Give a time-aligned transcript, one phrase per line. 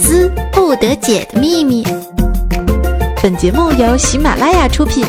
[0.00, 1.84] 丝不得解的秘密。
[3.22, 5.04] 本节目由喜马拉雅出品。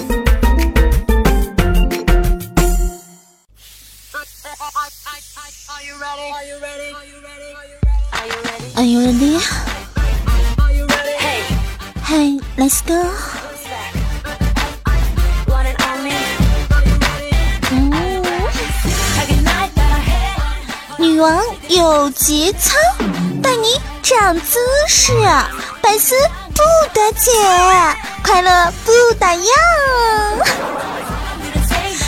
[8.76, 9.38] Are you ready?
[12.06, 12.96] Hey, let's go.
[20.98, 22.76] 女王有节操，
[23.42, 23.80] 带你
[24.10, 24.58] 长姿
[24.88, 25.14] 势，
[25.84, 26.16] 百思
[26.56, 26.64] 不
[26.96, 27.32] 得解，
[28.24, 29.46] 快乐不打烊。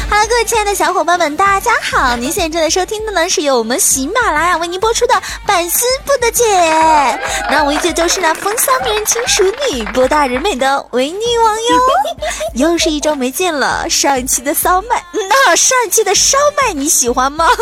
[0.10, 2.16] 哈喽，各位亲爱的小伙伴们，大家好！
[2.16, 5.14] 您现在正在收听的呢，是由我们喜马拉雅为您播出的
[5.46, 6.44] 《百思不得解》。
[7.52, 11.80] 那我依旧就是那风骚迷人、轻熟女、博大人美的维尼王哟。
[12.72, 17.48] 又是一周没见了，上一期的骚麦，那上一期的烧麦你喜欢吗？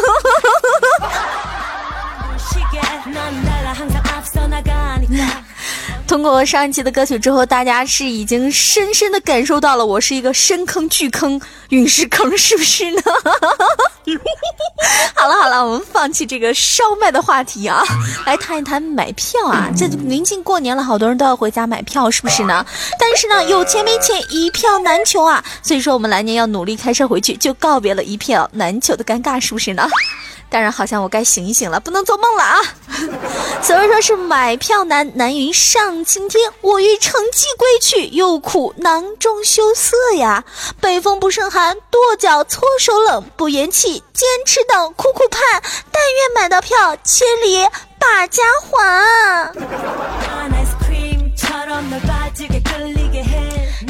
[6.07, 13.01] 通过上一期的歌曲之后，大家是已经深深的感受到了我是一个深坑巨坑陨石坑，是不是呢？
[15.13, 17.83] 好了好了，我们放弃这个烧麦的话题啊，
[18.25, 19.69] 来谈一谈买票啊。
[19.77, 22.65] 这临近过年了，好多人都要回家买票，是不是呢？
[22.97, 25.43] 但是呢，有钱没钱一票难求啊。
[25.61, 29.87] 所以说，我们来年要努力开车回去，就告别了一票难求的尴尬，是不是呢？
[30.49, 32.59] 当然，好像我该醒一醒了，不能做梦了啊！
[33.61, 36.51] 所以说是买票难，难于上青天。
[36.61, 40.43] 我欲乘机归去，又苦囊中羞涩呀。
[40.81, 45.61] 北风不胜寒，跺脚搓手冷，不言弃，坚持等，苦苦盼。
[45.91, 47.67] 但愿买到票，千里
[47.99, 49.53] 把家还。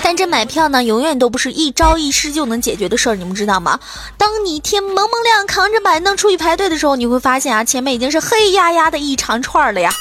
[0.09, 3.79] 但这买票呢，永远都不是一朝一夕就能解决的事儿，你们知道吗？
[4.17, 9.93] 当你天蒙蒙亮，扛着板凳出去排队的时候，你会发现啊，前面已经是黑压压的一长串了呀。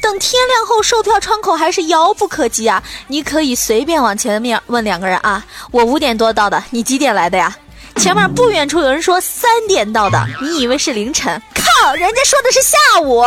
[0.00, 2.80] 等天亮后，售票窗口还是遥不可及啊。
[3.08, 7.52] 你可以随便往前面问两个人啊，我五点多到的，你几点来的呀？
[7.96, 11.42] 前面不远处有人说三点到的，你以为是凌晨？
[11.52, 13.24] 靠，人家说的是下午。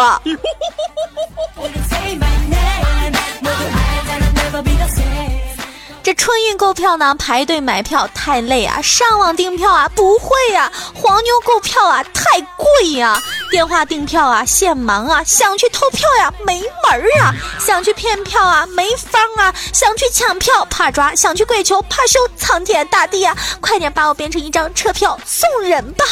[6.03, 26.05] 这春运购票呢，排队买票太累啊，上网订票啊不会呀，黄牛购票啊太贵呀，电话订票啊现忙啊，想去偷票呀没门儿啊，想去骗票啊没方啊，想去抢票怕抓，想去跪求怕羞，苍天大地啊，快点把我变成一张车票送人吧！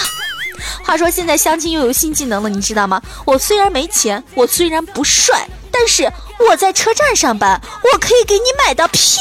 [0.84, 3.02] 话说现在相亲又有新技能了，你知道吗？
[3.26, 5.48] 我虽然没钱，我虽然不帅。
[5.72, 9.14] 但是我在车站上班，我可以给你买到票。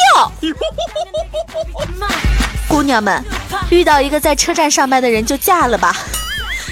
[2.66, 3.22] 姑娘们，
[3.70, 5.94] 遇到一个在车站上班的人就嫁了吧，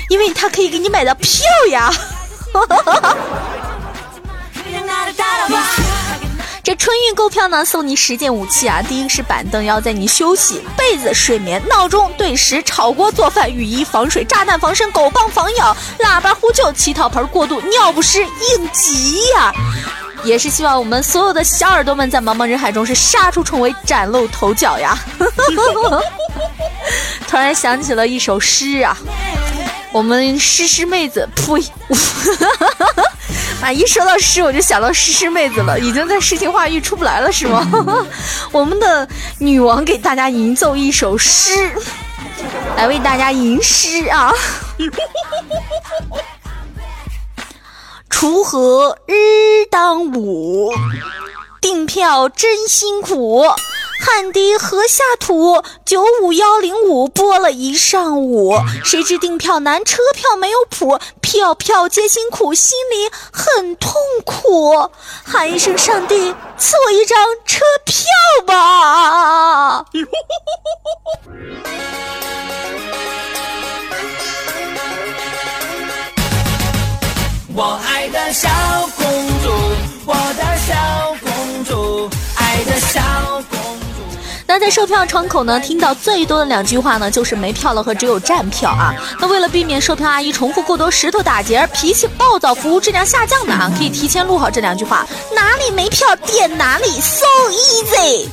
[0.08, 1.92] 因为他可以给你买到票呀。
[6.66, 8.82] 这春运购票呢，送你十件武器啊！
[8.82, 19.52] 第一个是板凳，要在你休息；被子、睡眠、闹钟、对时、炒锅、做饭、雨衣、防水、炸弹防身、狗棒防咬、喇叭呼救、乞讨盆过渡、尿不湿应急呀！
[20.24, 24.98] 也是希望我们所有的小耳朵们在茫茫人海中是杀出重围，崭露头角呀！
[27.28, 28.96] 突然想起了一首诗啊，
[29.92, 31.62] 我们诗诗妹子，呸！
[33.62, 33.72] 啊！
[33.72, 37.66] 一说到诗，我就想到诗诗妹子了，已经在诗情画意出不来了，是吗？
[38.52, 39.08] 我们的
[39.38, 41.50] 女王给大家吟奏一首诗，
[42.76, 44.32] 来为大家吟诗啊！
[48.10, 50.72] 锄禾日当午，
[51.60, 53.44] 订票真辛苦。
[53.98, 64.90] 汗滴禾下土，九五幺零五播了一上午，谁知订票难，车票没有谱，票票皆辛苦，心里很痛苦，
[65.24, 68.06] 喊一声上帝，赐我一张车票
[68.46, 69.84] 吧。
[84.66, 88.92] 在售票窗口呢，听到最多的两句话呢，就是没票了和只有站票啊。
[89.20, 98.26] 那为了避免售票阿姨重复过多石头打结，脾气暴躁，服务质量下降的啊，可以提前录好这两句话，哪里没票点哪里，so easy。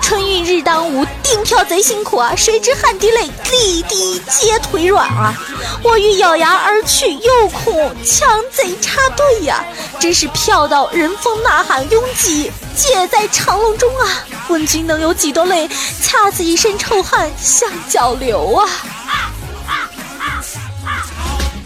[0.00, 2.34] 春运日当午，订票贼辛苦啊！
[2.36, 5.34] 谁知汗滴泪，立地皆腿软啊！
[5.82, 7.74] 我欲咬牙而去，又恐
[8.04, 9.64] 强贼插队呀！
[9.98, 14.06] 真是票到人疯呐喊拥挤，姐在长龙中啊！
[14.48, 15.66] 问君能有几多泪？
[16.02, 18.68] 恰似一身臭汗向脚流啊！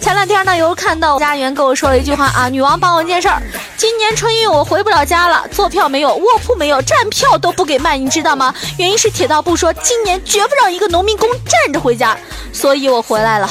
[0.00, 3.42] 前两天呢，有看到家园跟我说了一句话啊，女王帮我一件事儿，
[3.76, 8.54] 今年春运我回不了家了，坐票没有，卧铺没有，站票都不给卖，你知道吗？
[8.78, 12.16] 原因是铁道部说今年绝不让一个农民工站着回家，
[12.52, 13.50] 所以我回来了。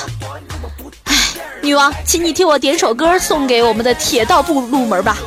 [1.06, 1.14] 唉，
[1.62, 5.18] 女王，请你替我点首歌送给我们的铁道部入门吧，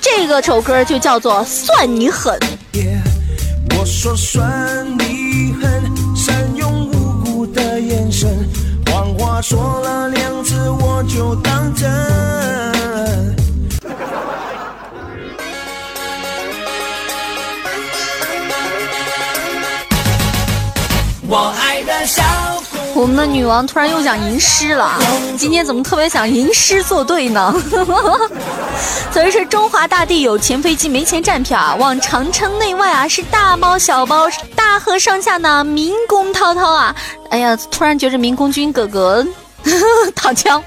[0.00, 2.38] 这个首歌就叫做《算你狠》。
[3.78, 4.86] 我说算
[9.34, 11.90] 话说了两次我就当真。
[21.26, 21.73] 我爱
[22.94, 24.96] 我们的女王突然又想吟诗了，
[25.36, 27.52] 今天怎么特别想吟诗作对呢？
[29.12, 36.94] 所以说中华大地有钱飞机没钱站票啊，往长城内外啊是大包小包，大河上下呢民工滔滔啊！
[37.30, 39.26] 哎呀，突然觉着民工军哥哥
[40.14, 40.62] 躺枪。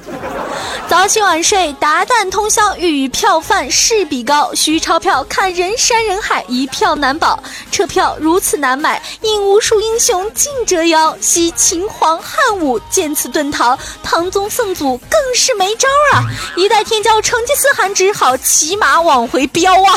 [0.89, 4.53] 早起晚睡，达旦通宵，与票贩势比高。
[4.55, 7.43] 需钞票看人山人海，一票难保。
[7.69, 11.17] 车票如此难买，引无数英雄竞折腰。
[11.19, 16.23] 惜秦皇汉武见此遁逃，唐宗宋祖更是没招啊！
[16.55, 19.93] 一代天骄成吉思汗只好骑马往回飙啊！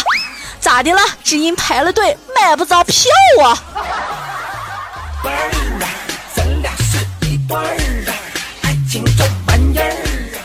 [0.60, 1.00] 咋的了？
[1.22, 3.08] 只因排了队买不着票
[3.44, 3.56] 啊！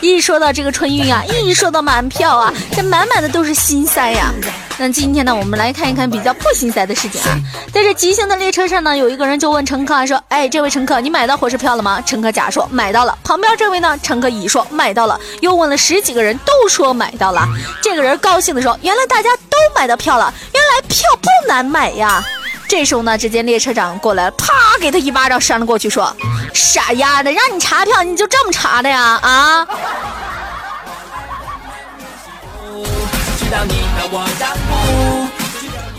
[0.00, 4.32] 一说到这个春运啊， 一说到满票啊，这满满的都是心塞呀。
[4.78, 7.38] 那今天呢，我们来看一看比较不心塞的事情啊。
[7.72, 17.48] 在这急行的列车上呢，有一个人就问乘客啊说：“哎，这位乘客，你买到火车票了吗？”乘客甲说：“买到了。”旁边这位呢，乘客乙说：“买到了。”又问了十几个人，都说买到了。
[17.82, 22.22] 这个人高兴的说：“原来大家都买到票了，原来票不难买呀。”
[22.68, 26.14] 这时候呢，只见列车长过来，啪给他一巴掌扇了过去，说
[26.52, 29.18] ：“傻丫的，让你查票你就这么查的呀？
[29.22, 29.66] 啊！”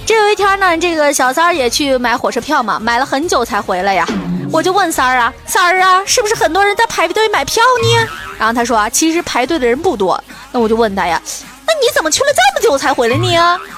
[0.06, 4.06] 这有一天呢，这个小三儿也去买火车票嘛，买了很久才回来呀。
[4.52, 8.08] 我就问三儿啊，三儿啊，是不是很多人在排队买票呢？
[8.38, 10.22] 然后他说啊，其实排队的人不多。
[10.52, 11.22] 那我就问他呀，
[11.66, 13.36] 那你怎么去了这么久才回来呢？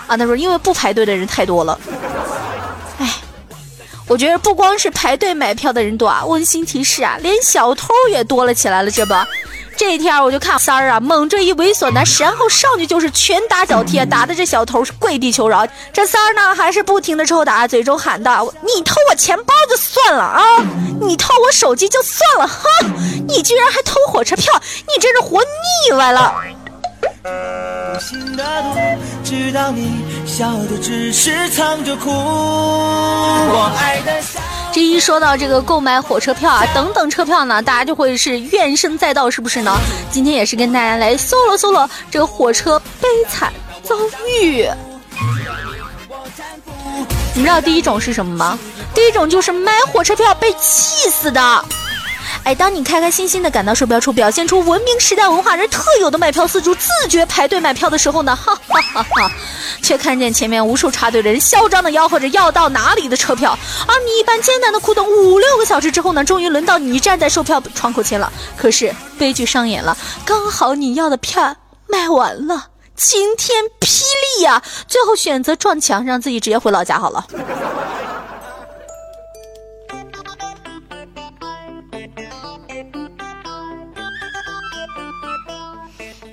[0.07, 1.79] 啊，他说因为不排队的人太多了。
[2.99, 3.15] 哎，
[4.07, 9.13] 我觉得不光是排队买票的人多啊，温馨提示啊，连小偷也多了起来了，这不。
[9.77, 15.65] 这一天我就看三儿啊，猛着一猥琐男，然后上去就是拳打脚踢，打的这小偷是跪地求饶。
[15.93, 20.41] 这三儿呢，还是不停的抽打，嘴中喊道：“你偷我钱包就算了啊，
[20.99, 26.35] 你偷我手机就算了，哼，你居然还偷火车票，你真是活腻歪了。”
[34.71, 39.75] 这一说到这个购买火车票啊，等等车票呢，大家就会是怨声载道，是不是呢？
[40.09, 43.51] 今天也是跟大家来搜罗搜罗这个火车悲惨
[43.83, 43.95] 遭
[44.41, 44.69] 遇。
[47.33, 48.57] 你知道第一种是什么吗？
[48.93, 51.65] 第一种就是买火车票被气死的。
[52.55, 59.31] 当你开开心心的赶到售票处，表现出文明时代文化人特有的卖票四足，自觉排队买票的时候呢， 哈哈哈哈，
[59.81, 63.57] 却看见前面无数插队的人嚣张的吆喝着要到哪里的车票，
[63.87, 68.31] 而你一般艰难的苦等五六个小时之后呢，终于轮到你站在售票窗口前了。
[68.57, 71.55] 可是悲剧上演了，刚好你要的票
[71.87, 74.01] 卖完了，晴天霹
[74.37, 74.61] 雳呀！
[74.87, 77.25] 最后选择撞墙，让自己直接回老家好了。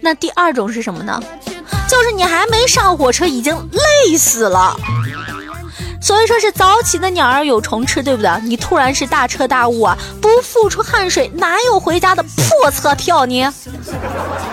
[0.06, 1.20] 那第二种是什么呢？
[1.88, 4.76] 就是你还没上火车，已经累死了。
[6.00, 8.30] 所以说是早起的鸟儿有虫吃，对不对？
[8.44, 13.52] 你突然是大彻大悟啊，不付出汗水，哪有回家的破车票呢？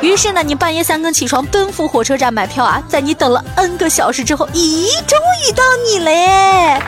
[0.01, 2.81] 于是呢，你半夜三更起床，奔赴火车站买票啊。
[2.89, 6.81] 在你等了 N 个小时之后，咦，终于到你嘞！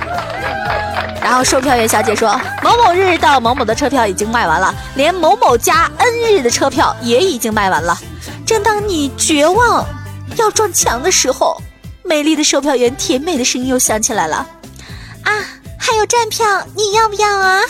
[1.21, 7.95] 然后售票员小姐说，某某日到某某的车票已经卖完了，连某某加 N 日的车票也已经卖完了。
[8.45, 9.85] 正当你绝望
[10.37, 11.61] 要撞墙的时候，
[12.03, 14.47] 美丽的售票员甜美的声音又响起来了
[15.23, 15.31] ：“啊，
[15.79, 17.61] 还有站票，你要不要啊？”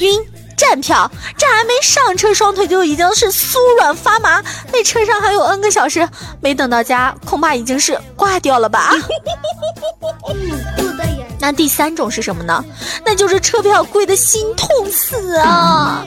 [0.00, 0.18] 晕，
[0.56, 4.42] 站票，这还没上车，双腿就已经是酥软发麻。
[4.72, 6.08] 那车上还有 N 个小时，
[6.40, 8.94] 没等到家，恐怕已经是挂掉了吧。
[11.38, 12.64] 那第三种是什么呢？
[13.04, 16.04] 那就是车票贵的心痛死啊！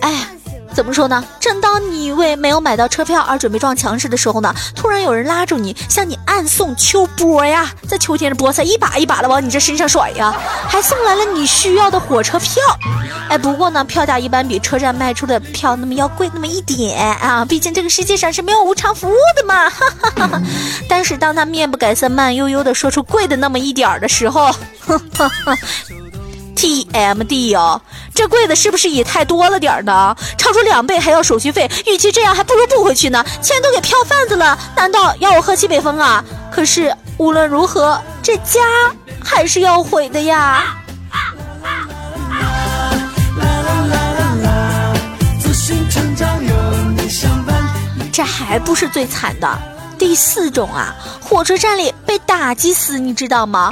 [0.00, 0.28] 哎。
[0.74, 1.22] 怎么说呢？
[1.38, 10.34] 正当你为没有买到车票而准备撞墙时的时候呢，突然有人拉住你，向你暗送秋波呀，在秋天的菠菜一把一把的往你这身上甩呀，
[10.66, 12.62] 还送来了你需要的火车票。
[13.28, 19.68] 哎，不过呢，票价一般比车站卖出的票那么要贵那么一点啊，毕竟这个世界上是没有无偿服务的嘛。
[19.70, 20.42] 哈哈哈哈
[20.88, 24.50] 但是当他面不改色、慢悠悠的说出贵的那么一点儿的时候，
[24.80, 25.56] 哈哈哈。
[26.54, 27.80] T M D 哦，
[28.14, 30.14] 这贵的是不是也太多了点儿呢？
[30.38, 33.24] 超出两倍还要手续费，与其这样，还不如不回去呢。
[33.40, 36.22] 钱都给票贩子了，难道要我喝西北风啊？
[36.50, 38.60] 可是无论如何，这家
[39.22, 40.76] 还是要毁的呀。
[48.12, 49.48] 这还不是最惨的，
[50.02, 53.70] 第四种啊，火车站里被打击死，你知道吗？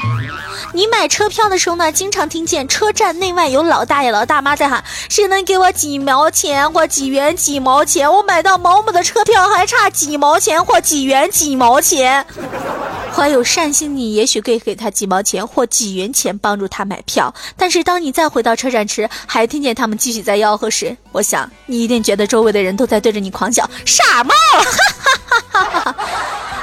[0.73, 8.11] 你买车票的时候呢，经常听见车站内外有老大爷老大妈在喊：“谁能给我几毛钱或几元几毛钱？
[8.11, 12.25] 我买到某某的车票还差几毛钱或几元几毛钱。”
[13.21, 17.35] 怀有善心，你也许可以给他几毛钱或几元钱帮助他买票。
[17.55, 24.35] 但是当你再回到车站时，还听见他们继续在吆喝时，我想你一定觉得周围的人都在对着你狂笑：“傻帽！”
[25.53, 25.97] 哈哈哈哈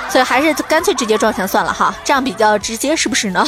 [0.09, 3.47] 所以还是干脆直接撞墙算了哈，这样比较直接，是不是呢？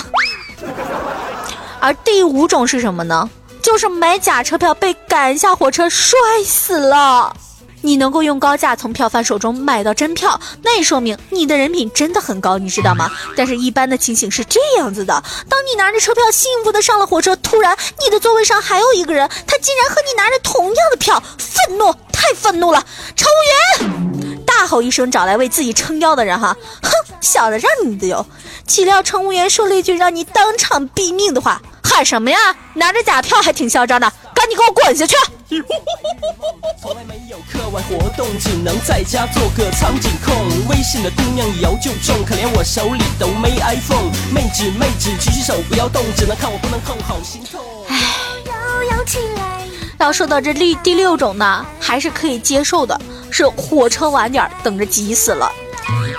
[1.79, 3.27] 而第五种是什么呢？
[3.63, 7.35] 就是买假车票被赶下火车摔死了。
[7.81, 13.09] 你能够用高价从票贩手中买到真票，那也说明你的人品真的很高，你知道吗？
[13.35, 22.85] 但是，一般的情形是这样子的：当你拿着车票幸福的上了火车，突然你的座位上还有一个人，他竟然和你拿着同样的票，愤怒，太愤怒了！
[23.15, 26.89] 乘务员大吼一声，找来为自己撑腰的人，哈，哼，
[27.21, 28.25] 小的让你的哟。
[28.67, 32.37] 岂料乘务员说了一句让你当场毙命的话：“喊什么呀？
[32.75, 34.11] 拿着假票还挺嚣张的，
[34.49, 35.15] 赶紧给我滚下去！”
[36.81, 40.33] 从来没有课外活动，只能在家做个苍井空。
[40.69, 44.09] 微信的姑娘一摇就中，可怜我手里都没 iPhone。
[44.33, 47.61] 妹纸妹纸，举起手不要动，只能看我不能扣，好心痛。
[47.87, 47.95] 唉，
[49.99, 55.51] 要说到这第第六种呢，还是可以接受的，是火车晚点等着急死了。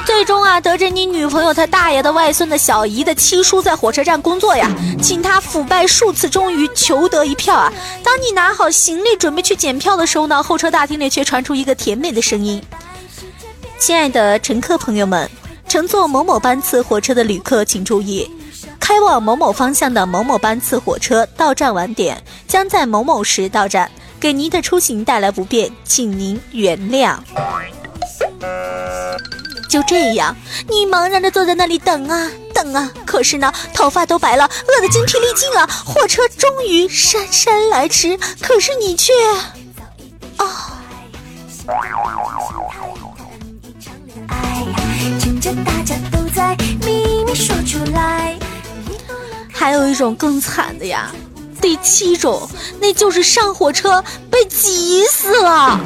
[0.06, 4.68] 最终啊，得知你女朋友她大爷的外孙的小姨的七叔在火车站工作呀，
[5.00, 7.72] 请他腐败数次，终于求得一票啊！
[8.02, 12.62] 当你拿好行李准备去检票的时候呢，候车大厅里却传出一个甜美的声音
[13.78, 15.30] ：“亲爱的乘客朋友们，
[15.68, 18.28] 乘坐某某班次火车的旅客请注意，
[18.80, 27.16] 开往某某方向的某某班次火车到站晚点，将在某某时到站，给您的出行带来不便，请您原谅。”
[29.70, 30.36] 就这样，
[30.68, 35.64] 你茫然的坐在那里等啊等啊，可是呢，头发都白了，饿得精疲力尽了。
[35.84, 39.12] 火车终于姗姗来迟，可是你却……
[40.38, 40.50] 哦！
[49.52, 51.12] 还有一种更惨的呀，
[51.60, 52.50] 第七种，
[52.80, 55.78] 那就是上火车被挤死了。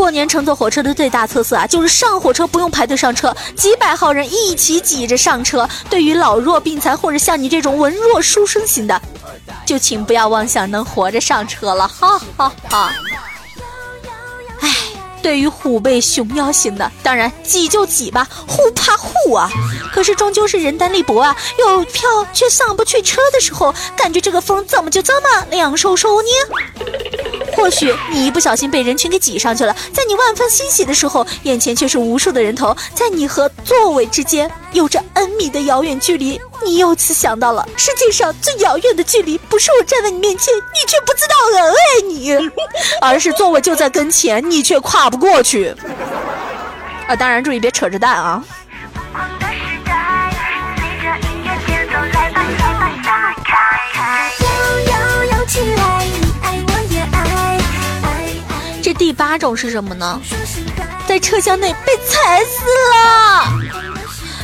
[0.00, 5.68] 过年乘坐火车的最大特色啊，就是上火车不用排队上车，几百号人一起挤着上车。
[5.90, 8.98] 对于老弱病残或者像你这种文弱书生型的，
[9.66, 12.90] 就请不要妄想能活着上车了，哈哈哈。
[14.60, 14.74] 哎，
[15.22, 19.50] 对于虎背熊腰型的，当然挤就挤吧，护怕护啊。
[19.92, 26.28] 可是终究是人单力薄啊，有票却上不去车的时候，感觉这个风怎么就这么凉飕飕呢？
[27.60, 36.40] 或许你一不小心被人群给挤上去了，在你万分欣喜的时候，眼前却是无数的人头，在你和座位之间有着 N 米的遥远距离。
[36.64, 41.74] 你由此想到了世界上最遥远的距离，不是我站在你面前，你却不知道我爱
[42.06, 42.32] 你，
[43.02, 45.74] 而是座位就在跟前，你却跨不过去。
[47.06, 48.42] 啊，当然注意别扯着蛋啊。
[59.30, 60.20] 八种是什么呢？
[61.06, 63.48] 在车厢内被踩死了。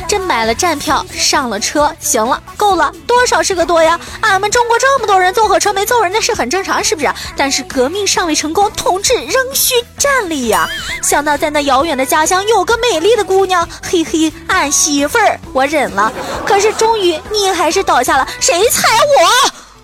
[0.07, 3.99] 这买了站票上了车，行了，够了，多少是个多呀？
[4.21, 7.13] 俺们中国这么多人坐火车没坐人，那是很正常，是不是？
[7.35, 10.65] 但是革命尚未成功，同志仍需站立呀。
[11.03, 16.09] 想到在那遥远的家乡有个美丽的姑娘，嘿嘿，俺媳妇儿，我忍了。
[16.45, 18.87] 可是终于你还是倒下了，谁踩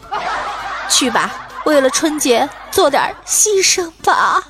[0.10, 0.18] 我？
[0.88, 1.30] 去吧，
[1.66, 2.48] 为了春节。
[2.74, 4.44] 做点牺牲吧。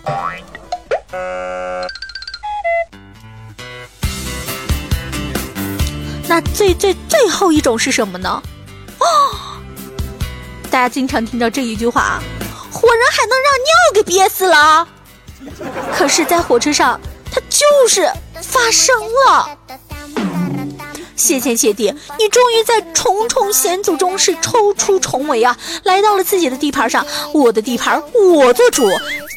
[6.26, 8.42] 那最最最后一种是什么呢？
[9.00, 9.06] 哦，
[10.72, 12.24] 大家经常听到这一句话啊，
[12.72, 14.88] 活人还能让尿给憋死了？
[15.94, 16.98] 可是，在火车上，
[17.30, 18.10] 它就是
[18.42, 18.96] 发生
[19.28, 19.50] 了。
[21.16, 27.06] 谢天谢地，你终于在重重险阻中是抽出重围啊，来到了自己的地盘上。
[27.34, 28.90] 我的地盘，我做主。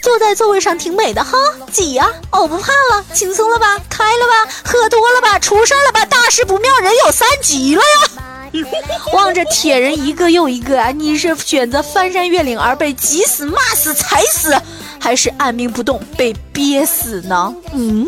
[0.02, 1.37] 坐在座位上挺美的哈，
[1.73, 8.23] 挤呀，哦不怕了，轻松了吧，开了吧，喝多了吧，出事了吧，大事不妙，人有三急了呀！
[9.12, 14.56] 望着铁人一个又一个啊，你是选择翻山越岭而被挤死、骂死、踩死，
[15.00, 17.52] 还是按兵不动被憋死呢？
[17.73, 18.06] 嗯。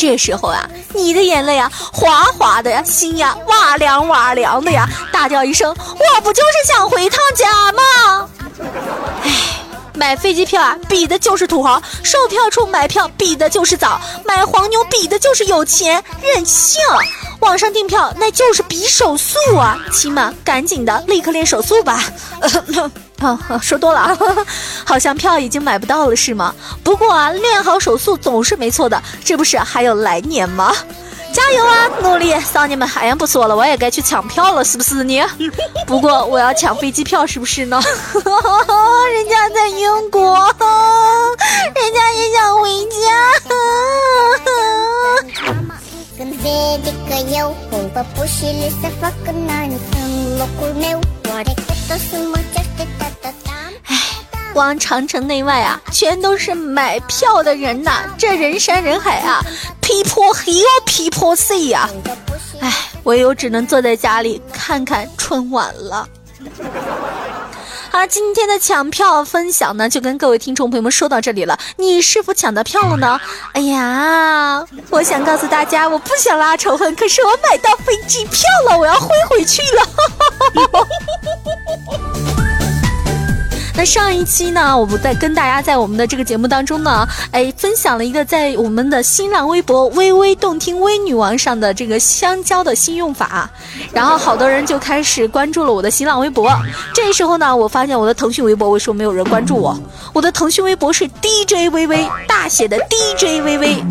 [0.00, 8.28] 这时候啊，你的眼泪啊，哗哗的呀，心呀，哇凉哇凉的呀，大叫一声，我不就是想回趟家吗？
[9.22, 9.30] 唉，
[9.92, 16.80] 买飞机票啊，比的就是土豪；售票处买票，比的就是早；买黄牛，比的就是有钱任性；
[17.40, 19.78] 网上订票，那就是比手速啊！
[19.92, 22.02] 亲们，赶紧的，立刻练手速吧！
[23.20, 24.16] 啊，说多了啊，
[24.84, 26.54] 好像票已经买不到了，是吗？
[26.82, 30.74] 不过啊，练好手速总是没错的，这不是还有来年吗？
[31.32, 32.90] 加油啊，努力，少年们！
[32.96, 35.22] 哎呀，不说了，我也该去抢票了，是不是你？
[35.86, 37.80] 不过我要抢飞机票，是不是呢？
[39.12, 40.34] 人家在英国，
[41.74, 42.96] 人家也想回家。
[54.52, 58.02] 光长城内外啊，全都是买票的人呐！
[58.18, 59.40] 这人山人海啊
[59.80, 61.88] ，people here，people see 呀！
[62.60, 62.72] 哎，
[63.04, 66.08] 唯有只能坐在家里看看春晚了。
[67.92, 71.58] 好，今天的抢票分享呢，就跟各位听众朋友们说到这里了。
[71.76, 73.20] 你是否抢到票了呢？
[73.52, 79.82] 哎呀，我想告诉大家，我不想拉仇恨，可是我买到飞机票了，我要飞回去了。
[83.80, 93.48] 那上一期呢，我们在跟大家在我们的这个节目当中呢，哎，分享了一个在我们的新浪微博“微微动听微女王”上的这个香蕉的新用法，
[93.90, 96.54] 然后好多人就开始关注了我的新浪微博。
[96.92, 99.74] 这时候呢，我发现我的腾讯微博为什么没有人关注我？
[100.12, 103.82] 我的腾讯微博是 DJ 微微大写的 DJ 微微，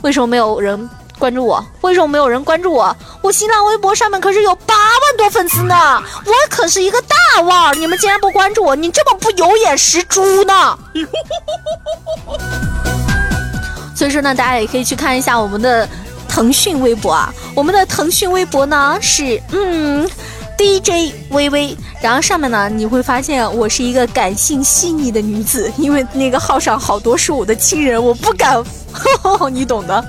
[0.00, 0.88] 为什么没有人？
[1.18, 2.94] 关注我，为什么没有人关注我？
[3.22, 10.78] 我新浪微博上面可是有八万多粉丝呢，我可是一个大腕儿，你们竟然不关注我，你这么不有眼识珠呢？
[13.96, 15.88] 所以说呢，大家也可以去看一下我们的
[16.28, 20.06] 腾讯微博啊，我们的腾讯微博呢是嗯
[20.58, 28.62] DJ 微微，然后上面呢你会发现我是一个感性细腻的女子，因为那个号上好多是我的亲人，我不敢，
[29.50, 30.04] 你懂的。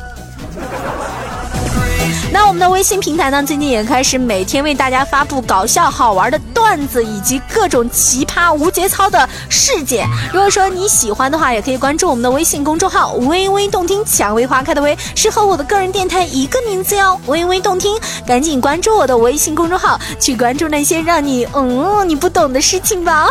[2.31, 10.05] 那我们的微信平台呢，最近也开始每天为大家发布搞笑好玩的段子，以及各种奇葩无节操的事件。
[10.33, 23.29] 如果说你喜欢的话，也可以关注我们的微信公众号“微微动听”，蔷薇花开的微是和我的个人电台一个名字哟，“微微动听”，赶紧关注我的微信公众号，去关注那些让你嗯你不懂的事情吧。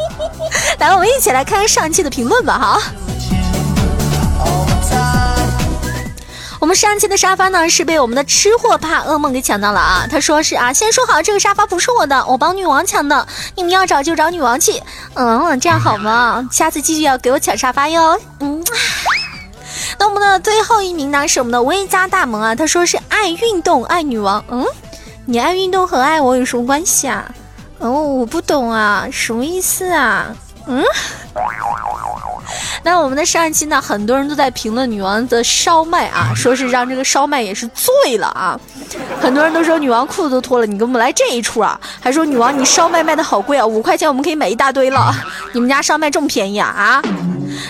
[0.80, 2.82] 来，我们一起来看看上期的评论吧，哈。
[6.64, 10.06] 我们上期的沙发呢是被我们的吃货怕噩梦给抢到了啊！
[10.10, 14.82] 他说是啊，先说好这个沙发不是我的，我帮女王抢的，你们要找就找女王去。
[15.12, 16.48] 嗯，这样好吗？
[16.50, 18.18] 下次继续要给我抢沙发哟。
[18.40, 18.64] 嗯，
[19.98, 24.42] 那我们的最后一名呢是我们的微加大萌啊，他说是爱运动爱女王。
[24.48, 24.64] 嗯，
[25.26, 27.30] 你爱运动和爱我有什么关系啊？
[27.78, 30.34] 哦，我不懂啊，什么意思啊？
[30.66, 30.84] 嗯。
[32.82, 38.60] 那我们的上一期呢，很多人都在评论女王的烧麦啊， 说是让这个烧麦也是醉了啊。
[39.20, 41.80] 很多人都说女王裤子都脱了，你给我们来这一出啊？
[42.00, 45.14] 还说女王你烧麦卖的好贵啊，五块钱我们可以买一大堆了。
[45.52, 46.68] 你们家烧麦这么便宜啊？
[46.68, 47.02] 啊？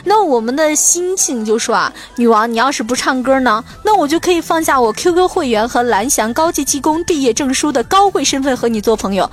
[0.04, 9.30] 那我们的心情就说啊，女王你要是不唱歌呢，那我就可以放下我 QQ 会员和蓝翔高级技工毕业证书的高贵身份和你做朋友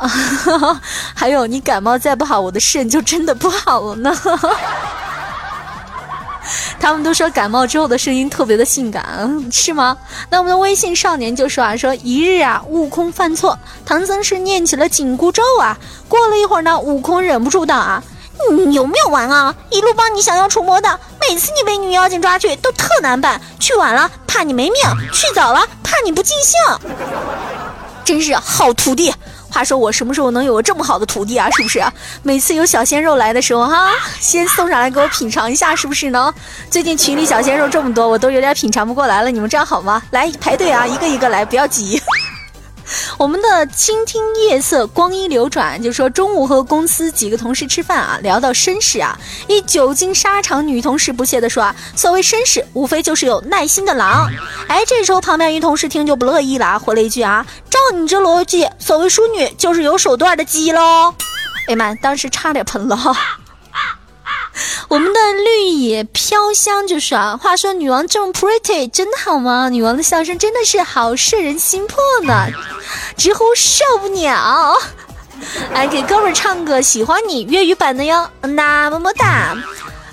[0.00, 0.80] 啊。
[1.14, 4.14] 还有你感冒再不好，我的肾就真的不好了呢。
[6.80, 9.04] 他们都说感冒之后的声音特别的性感，
[9.52, 9.96] 是吗？
[10.30, 15.76] 那我们的微信少年就说啊，说一日啊，悟空犯错，唐僧是念起了紧箍咒啊。
[16.08, 18.02] 过了一会儿呢，悟空忍不住道啊，
[18.52, 19.54] 你有没有完啊？
[19.70, 24.80] 一路帮你想要除魔的，每次你被女妖精抓去都特难办，去晚了怕你没命，
[25.12, 26.56] 去早了怕你不尽兴，
[28.04, 29.12] 真是好徒弟。
[29.58, 31.50] 他说我什么时候能有个这么好的徒弟啊？
[31.50, 31.82] 是不是？
[32.22, 33.90] 每次有小鲜肉来的时候，哈，
[34.20, 36.32] 先送上来给我品尝一下，是不是呢？
[36.70, 39.32] 最近群里小鲜肉这么多，我都有点品尝不过来了。
[39.32, 40.00] 你们这样好吗？
[40.12, 42.00] 来排队啊，一个一个来，不要急。
[43.18, 54.30] 我们的倾听夜色，光阴流转，就说中午和公司几个同事吃饭啊，聊到绅士啊，一久经沙场女同事不屑地说啊，所谓绅士，无非就是有耐心的狼。
[54.68, 61.12] 哎，这时候旁边一同事听就不乐意了啊，回了一句啊，照你这逻辑，所谓淑女就是有手段的鸡喽。
[61.66, 63.16] 哎妈，当时差点喷了哈。
[64.88, 69.68] 我们的绿野飘香就是啊，话说女王这么 pretty 真的好吗？
[69.68, 72.46] 女王的笑声真的是好摄人心魄呢，
[73.16, 74.74] 直呼受不了。
[75.72, 79.56] 来给哥们儿唱个喜欢你粤语版的哟，那么么哒。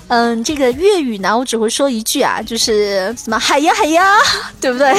[0.08, 4.16] 嗯，这个粤语呢，我只会说一句啊，就是什么嗨呀嗨呀，
[4.60, 4.94] 对不对？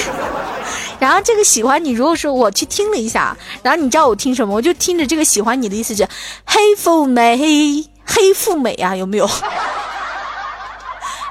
[0.99, 4.53] 然后这个喜欢你，如果说我去听了一下，然后你知道我听什么？
[4.53, 6.05] 我就听着这个喜欢你的意思，就
[6.45, 9.27] 黑富美，黑富美啊，有没有？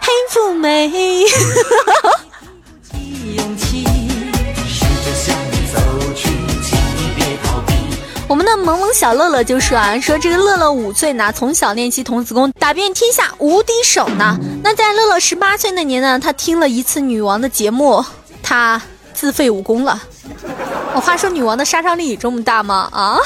[0.00, 1.24] 黑富美。
[8.28, 14.36] 我们的萌萌小乐乐就说啊，说这个乐乐五岁呢，从小练习童子功，打遍天下无敌手呢。
[14.62, 18.04] 那在乐乐十八岁那年呢，他听了一次女王的节目，
[18.42, 18.82] 他
[19.14, 20.02] 自废武功了。
[20.92, 22.88] 我话说女王的杀伤力这么大吗？
[22.92, 23.16] 啊？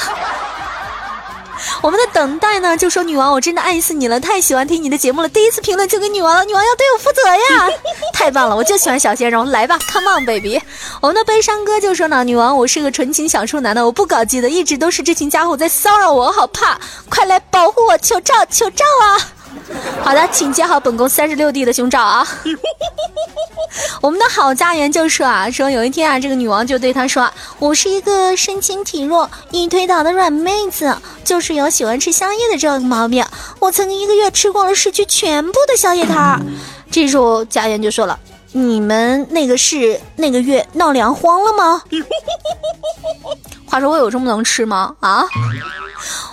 [1.81, 5.29] 我们的等待呢，就说女王，我真的爱死你了，太喜欢听你的节目了。
[5.29, 7.69] 第一次评论就给女王了，女王要对我负责呀，
[8.13, 10.61] 太棒了，我就喜欢小鲜肉，来吧，Come on baby。
[11.01, 19.40] 我们的悲伤哥就说呢，女王，我是个纯情小处男的，我不搞基的，一直都是这群家伙在骚扰我，我好怕，快来保护我，求照求照啊！
[20.03, 22.27] 好的，请接好本宫三十六弟的胸罩啊！
[24.01, 33.23] 我们的好家园就说啊，说有一天啊，这个女王就对他说：“我是一个身轻体弱、易推倒的软妹子，就是有喜欢吃宵夜的这个毛病。
[33.59, 36.41] 我曾经一个月吃光了市区全部的宵夜摊儿。”
[36.89, 38.19] 这时候家园就说了
[38.51, 41.81] ：“你们那个是那个月闹粮荒了吗？”
[43.69, 44.93] 话说我有这么能吃吗？
[44.99, 45.25] 啊？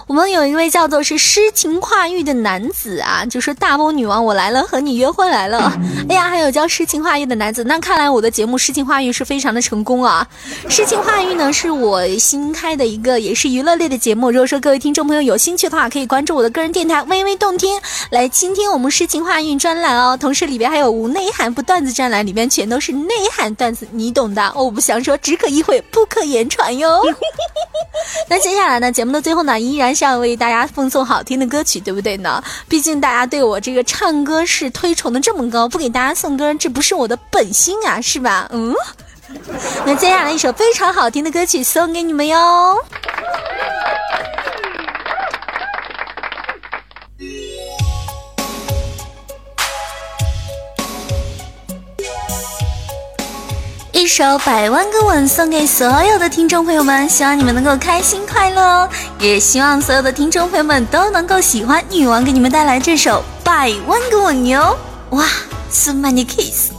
[0.08, 5.70] 我们有一位叫做是诗情画意的男子啊，就说大波女王我来了，和你约会来了。
[6.08, 10.26] 哎呀，还有叫诗情画意的男子，那看来我的节目诗情画意是非常的成功啊。
[10.66, 20.16] 诗情画意呢是我新开的一个也是娱乐类的节目，如果说各位听众朋友有兴趣的话，可以关注我的个人电台微微动听来倾听我们诗情画意专栏哦。
[20.16, 24.50] 同时里边还有无内涵不段子专栏，里面全都是内涵段子，你懂的。
[24.56, 27.02] 我不想说，只可意会不可言传哟。
[28.30, 32.40] 那接下来呢，节目的最后呢，依然是要为大家奉送好听的歌曲，对不对呢？
[32.68, 38.48] 毕竟大家对我这个唱歌是推崇的这么高，不给大家送歌，这不是我的本心啊，是吧？
[38.52, 38.72] 嗯。
[39.84, 42.76] 那接下来一首非常好听的歌曲送给你们哟。
[54.08, 58.88] 首百万个吻送给所有的听众朋友们，希望你们能够开心快乐哦！
[59.20, 64.74] 也希望所有的听众朋友们都能够喜欢女王给你们带来这首百万个吻哟！
[65.10, 65.26] 哇
[65.70, 66.70] ，so many kiss！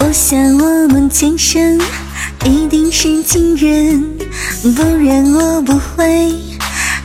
[0.00, 1.80] 我想我们前生
[2.44, 4.18] 一定是情人，
[4.74, 6.34] 不然我不会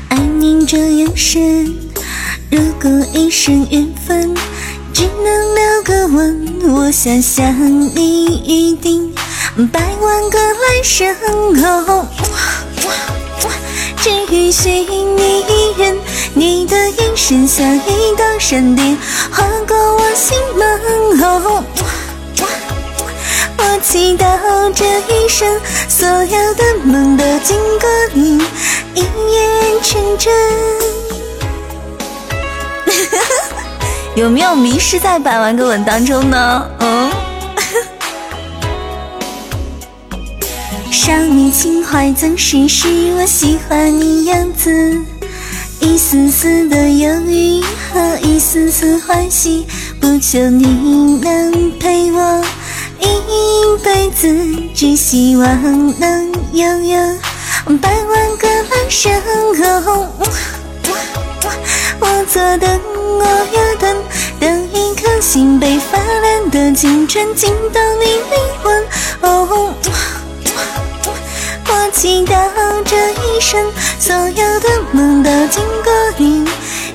[0.09, 1.71] 爱你这样深。
[2.49, 4.35] 如果一生缘分。
[4.93, 7.53] 只能留个吻，我想想
[7.95, 9.13] 你一定
[9.71, 11.15] 百万个来生
[11.63, 12.07] 哦。
[13.97, 15.97] 只允许你一人，
[16.33, 18.97] 你的眼神像一道闪电
[19.31, 21.63] 划过我心门哦。
[23.57, 24.25] 我祈祷
[24.73, 28.37] 这一生所有的梦都经过你
[28.95, 30.31] 一眼成真。
[34.15, 36.69] 有没有迷失在百万个吻当中呢？
[36.79, 37.09] 嗯，
[40.91, 44.97] 少女情怀总是使我喜欢你样子，
[45.79, 49.65] 一丝丝的犹豫和一丝丝欢喜，
[50.01, 52.43] 不求你能陪我
[52.99, 54.27] 一辈子，
[54.75, 56.97] 只希望能拥有
[57.81, 59.09] 百万个来生。
[61.99, 62.81] 我坐等，
[63.19, 63.95] 我要等，
[64.39, 68.83] 等一颗心被发亮的青春浸透你灵魂。
[69.21, 69.73] 哦，
[71.67, 72.33] 我祈祷
[72.85, 76.45] 这一生所有的梦都经过你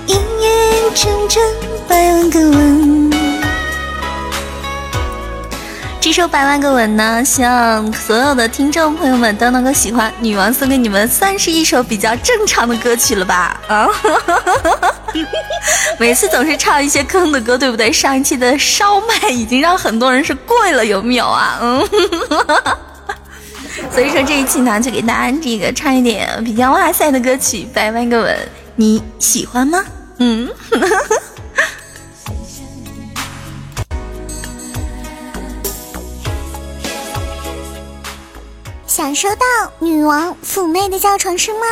[0.06, 1.42] 一眼成真，
[1.88, 3.15] 百万个吻。
[6.16, 10.10] 首《百万个吻》呢，希望所有的听众朋友们都能够喜欢。
[10.18, 13.60] 女王送给你们，算是一首比较正常的歌曲了吧？
[13.68, 13.86] 啊，
[16.00, 17.92] 每次总是唱一些坑的歌，对不对？
[17.92, 21.58] 上一期的烧麦已经让很多人是跪了，有没有啊？
[21.60, 21.86] 嗯，
[23.92, 28.34] 所以说这一期呢，就给大家这个唱一点比较哇塞的歌曲，《百万个吻》，
[28.74, 29.84] 你喜欢吗？
[30.16, 30.48] 嗯。
[39.06, 39.46] 感受到
[39.78, 41.66] 女王妩媚的叫床声吗？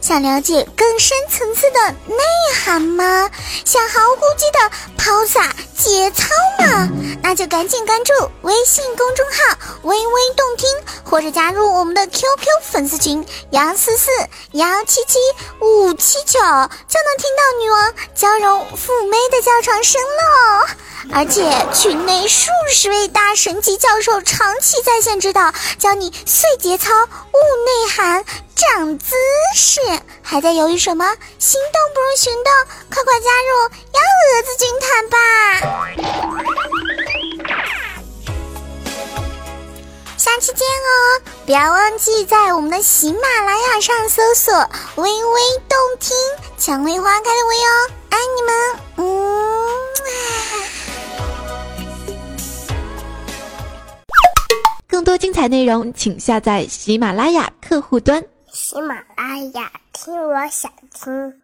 [0.00, 2.16] 想了解更深层次的内
[2.64, 3.30] 涵吗？
[3.64, 6.26] 想毫无顾忌的抛洒节操
[6.58, 6.88] 吗？
[7.22, 10.68] 那就赶紧关注微信公众号“微微动听”，
[11.04, 14.10] 或者加入我们的 QQ 粉丝群幺四四
[14.52, 15.18] 幺七七
[15.60, 20.66] 五七九，就能听到女王娇柔妩媚的叫床声喽。
[21.12, 28.24] 而且群内数十位大神级教授长期在线指导，教你碎节操、悟内涵、
[28.56, 29.14] 长姿
[29.54, 29.73] 势。
[29.74, 29.80] 是
[30.22, 31.04] 还在犹豫什么？
[31.40, 32.52] 心动不如行动，
[32.88, 33.50] 快快加入
[33.92, 33.98] 幺
[34.30, 35.18] 蛾子军团吧！
[40.16, 41.20] 下期见哦！
[41.44, 44.54] 不要忘记在我们的喜马拉雅上搜索
[44.94, 46.16] “微微动听”，
[46.56, 48.54] 蔷薇花开的微哦，爱你们，
[48.98, 49.04] 嗯。
[54.86, 58.24] 更多精彩内容，请下载喜马拉雅客户端。
[58.54, 61.43] 喜马拉雅，听我想听。